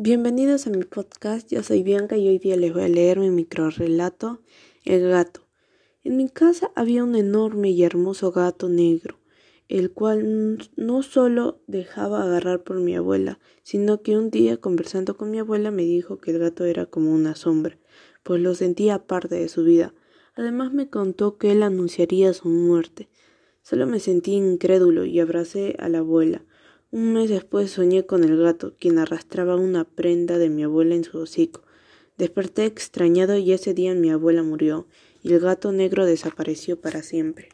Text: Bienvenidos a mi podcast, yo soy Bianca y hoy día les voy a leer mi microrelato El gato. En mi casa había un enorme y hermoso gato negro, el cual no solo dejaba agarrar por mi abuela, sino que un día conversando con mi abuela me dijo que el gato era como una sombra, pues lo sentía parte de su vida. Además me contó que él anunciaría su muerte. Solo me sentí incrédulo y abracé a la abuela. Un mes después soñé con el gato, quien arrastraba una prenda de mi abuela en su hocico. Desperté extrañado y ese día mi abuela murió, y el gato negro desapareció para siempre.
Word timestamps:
Bienvenidos 0.00 0.68
a 0.68 0.70
mi 0.70 0.84
podcast, 0.84 1.50
yo 1.50 1.64
soy 1.64 1.82
Bianca 1.82 2.16
y 2.16 2.28
hoy 2.28 2.38
día 2.38 2.56
les 2.56 2.72
voy 2.72 2.84
a 2.84 2.88
leer 2.88 3.18
mi 3.18 3.30
microrelato 3.30 4.40
El 4.84 5.08
gato. 5.08 5.40
En 6.04 6.16
mi 6.16 6.28
casa 6.28 6.70
había 6.76 7.02
un 7.02 7.16
enorme 7.16 7.70
y 7.70 7.82
hermoso 7.82 8.30
gato 8.30 8.68
negro, 8.68 9.18
el 9.66 9.90
cual 9.90 10.58
no 10.76 11.02
solo 11.02 11.62
dejaba 11.66 12.22
agarrar 12.22 12.62
por 12.62 12.78
mi 12.78 12.94
abuela, 12.94 13.40
sino 13.64 14.00
que 14.02 14.16
un 14.16 14.30
día 14.30 14.58
conversando 14.58 15.16
con 15.16 15.32
mi 15.32 15.40
abuela 15.40 15.72
me 15.72 15.82
dijo 15.82 16.18
que 16.18 16.30
el 16.30 16.38
gato 16.38 16.64
era 16.64 16.86
como 16.86 17.12
una 17.12 17.34
sombra, 17.34 17.76
pues 18.22 18.40
lo 18.40 18.54
sentía 18.54 19.04
parte 19.04 19.34
de 19.34 19.48
su 19.48 19.64
vida. 19.64 19.94
Además 20.36 20.72
me 20.72 20.88
contó 20.88 21.38
que 21.38 21.50
él 21.50 21.64
anunciaría 21.64 22.32
su 22.34 22.48
muerte. 22.48 23.08
Solo 23.62 23.84
me 23.88 23.98
sentí 23.98 24.34
incrédulo 24.34 25.04
y 25.06 25.18
abracé 25.18 25.74
a 25.80 25.88
la 25.88 25.98
abuela. 25.98 26.44
Un 26.90 27.12
mes 27.12 27.28
después 27.28 27.70
soñé 27.70 28.06
con 28.06 28.24
el 28.24 28.38
gato, 28.38 28.74
quien 28.78 28.98
arrastraba 28.98 29.56
una 29.56 29.84
prenda 29.84 30.38
de 30.38 30.48
mi 30.48 30.62
abuela 30.64 30.94
en 30.94 31.04
su 31.04 31.18
hocico. 31.18 31.60
Desperté 32.16 32.64
extrañado 32.64 33.36
y 33.36 33.52
ese 33.52 33.74
día 33.74 33.94
mi 33.94 34.10
abuela 34.10 34.42
murió, 34.42 34.86
y 35.22 35.34
el 35.34 35.40
gato 35.40 35.70
negro 35.70 36.06
desapareció 36.06 36.80
para 36.80 37.02
siempre. 37.02 37.50